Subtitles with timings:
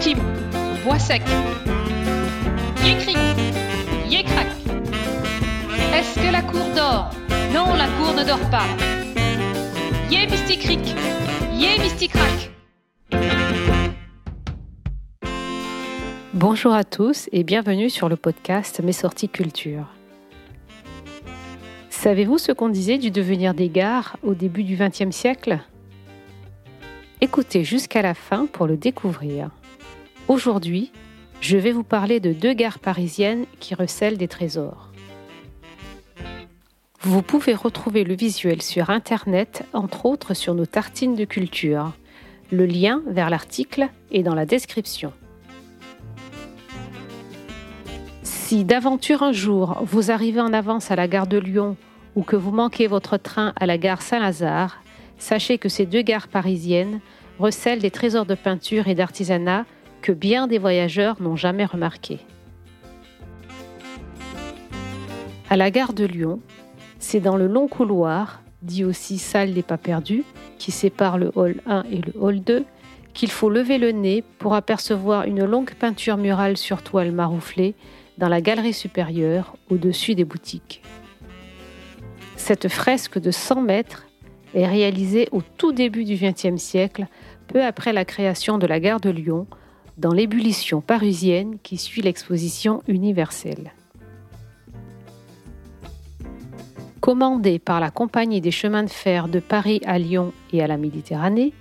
[0.00, 0.16] Tim,
[0.82, 1.20] Bois sec.
[2.82, 3.18] Yécric,
[4.08, 4.46] Yécrac.
[5.94, 7.10] Est-ce que la cour dort?
[7.52, 8.64] Non, la cour ne dort pas.
[10.10, 10.96] Yé mysticric,
[11.52, 12.50] Yé mysticrac.
[16.32, 19.84] Bonjour à tous et bienvenue sur le podcast Mes sorties culture.
[21.90, 25.60] Savez-vous ce qu'on disait du devenir des gares au début du XXe siècle?
[27.20, 29.50] Écoutez jusqu'à la fin pour le découvrir.
[30.30, 30.92] Aujourd'hui,
[31.40, 34.92] je vais vous parler de deux gares parisiennes qui recèlent des trésors.
[37.00, 41.94] Vous pouvez retrouver le visuel sur Internet, entre autres sur nos tartines de culture.
[42.52, 45.12] Le lien vers l'article est dans la description.
[48.22, 51.76] Si d'aventure un jour vous arrivez en avance à la gare de Lyon
[52.14, 54.80] ou que vous manquez votre train à la gare Saint-Lazare,
[55.18, 57.00] sachez que ces deux gares parisiennes
[57.40, 59.64] recèlent des trésors de peinture et d'artisanat
[60.00, 62.20] que bien des voyageurs n'ont jamais remarqués.
[65.48, 66.40] À la gare de Lyon,
[66.98, 70.24] c'est dans le long couloir, dit aussi salle des pas perdus,
[70.58, 72.64] qui sépare le hall 1 et le hall 2,
[73.14, 77.74] qu'il faut lever le nez pour apercevoir une longue peinture murale sur toile marouflée
[78.18, 80.82] dans la galerie supérieure au-dessus des boutiques.
[82.36, 84.06] Cette fresque de 100 mètres
[84.54, 87.06] est réalisée au tout début du XXe siècle,
[87.48, 89.46] peu après la création de la gare de Lyon,
[89.98, 93.72] dans l'ébullition parisienne qui suit l'exposition universelle.
[97.00, 100.76] Commandée par la Compagnie des chemins de fer de Paris à Lyon et à la
[100.76, 101.52] Méditerranée,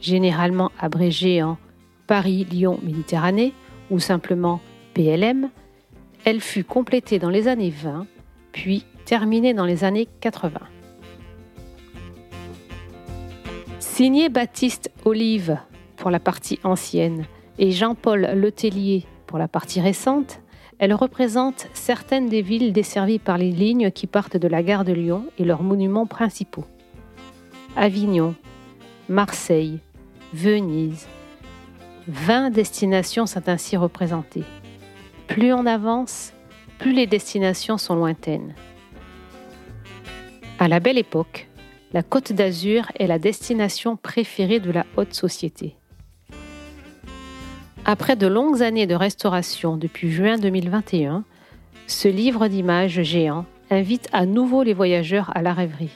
[0.00, 1.58] généralement abrégée en
[2.06, 3.52] Paris-Lyon-Méditerranée
[3.90, 4.60] ou simplement
[4.94, 5.50] PLM,
[6.24, 8.06] elle fut complétée dans les années 20,
[8.52, 10.60] puis terminée dans les années 80.
[13.78, 15.58] Signée Baptiste Olive
[15.96, 17.26] pour la partie ancienne
[17.58, 20.40] et Jean-Paul Letellier pour la partie récente,
[20.78, 24.92] elle représente certaines des villes desservies par les lignes qui partent de la gare de
[24.92, 26.64] Lyon et leurs monuments principaux.
[27.76, 28.34] Avignon,
[29.08, 29.78] Marseille,
[30.32, 31.06] Venise.
[32.08, 34.44] 20 destinations sont ainsi représentées.
[35.28, 36.32] Plus on avance,
[36.78, 38.54] plus les destinations sont lointaines.
[40.58, 41.48] À la belle époque,
[41.92, 45.76] la Côte d'Azur est la destination préférée de la haute société.
[47.84, 51.24] Après de longues années de restauration depuis juin 2021,
[51.88, 55.90] ce livre d'images géant invite à nouveau les voyageurs à la rêverie.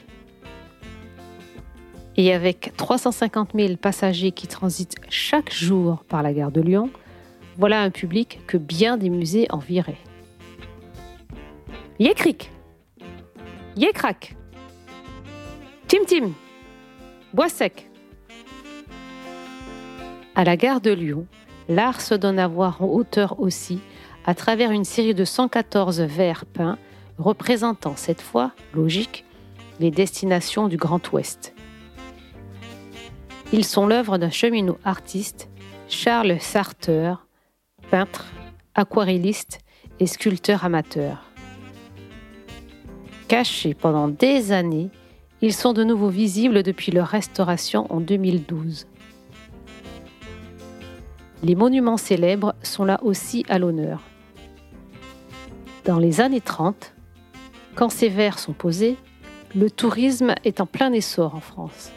[2.17, 6.89] Et avec 350 000 passagers qui transitent chaque jour par la gare de Lyon,
[7.57, 9.97] voilà un public que bien des musées enviraient.
[11.99, 12.51] Yécric
[13.77, 14.35] Yécrac
[15.87, 16.31] Tim Tim
[17.33, 17.89] Bois sec
[20.35, 21.27] À la gare de Lyon,
[21.69, 23.79] l'art se donne à voir en hauteur aussi
[24.25, 26.77] à travers une série de 114 verres peints
[27.17, 29.25] représentant cette fois, logique,
[29.79, 31.53] les destinations du Grand Ouest.
[33.53, 35.49] Ils sont l'œuvre d'un cheminot artiste,
[35.87, 37.13] Charles Sarter,
[37.89, 38.25] peintre,
[38.75, 39.59] aquarelliste
[39.99, 41.31] et sculpteur amateur.
[43.27, 44.89] Cachés pendant des années,
[45.41, 48.87] ils sont de nouveau visibles depuis leur restauration en 2012.
[51.43, 54.01] Les monuments célèbres sont là aussi à l'honneur.
[55.85, 56.93] Dans les années 30,
[57.75, 58.97] quand ces verres sont posés,
[59.55, 61.91] le tourisme est en plein essor en France.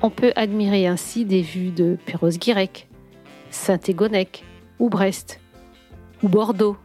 [0.00, 2.88] On peut admirer ainsi des vues de Perros-Guirec,
[3.50, 4.44] Saint-Égonec
[4.78, 5.40] ou Brest,
[6.22, 6.76] ou Bordeaux,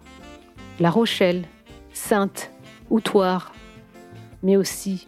[0.80, 1.46] La Rochelle,
[1.94, 2.52] Sainte
[2.90, 3.54] ou Toire,
[4.42, 5.08] mais aussi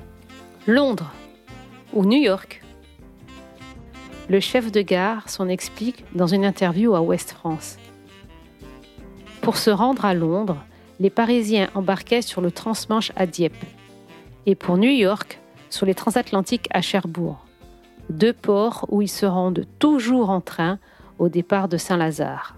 [0.67, 1.11] Londres
[1.93, 2.64] ou New York.
[4.27, 7.77] Le chef de gare s'en explique dans une interview à Ouest France.
[9.41, 10.57] Pour se rendre à Londres,
[10.99, 13.63] les Parisiens embarquaient sur le transmanche à Dieppe
[14.47, 17.45] et pour New York sur les transatlantiques à Cherbourg,
[18.09, 20.79] deux ports où ils se rendent toujours en train
[21.19, 22.55] au départ de Saint-Lazare.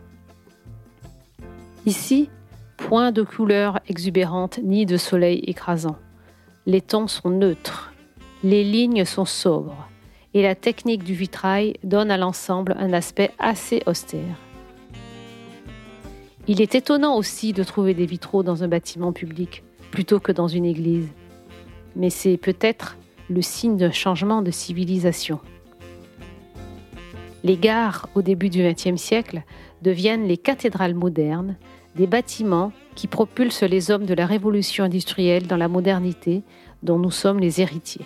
[1.85, 2.29] Ici,
[2.77, 5.97] point de couleurs exubérantes ni de soleil écrasant.
[6.65, 7.91] Les tons sont neutres,
[8.41, 9.89] les lignes sont sobres
[10.33, 14.37] et la technique du vitrail donne à l'ensemble un aspect assez austère.
[16.47, 20.47] Il est étonnant aussi de trouver des vitraux dans un bâtiment public plutôt que dans
[20.47, 21.09] une église,
[21.95, 22.97] mais c'est peut-être
[23.29, 25.39] le signe d'un changement de civilisation.
[27.43, 29.43] Les gares au début du XXe siècle
[29.81, 31.55] deviennent les cathédrales modernes,
[31.95, 36.43] des bâtiments qui propulsent les hommes de la révolution industrielle dans la modernité
[36.83, 38.05] dont nous sommes les héritiers.